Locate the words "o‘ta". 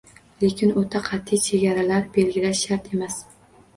0.83-1.01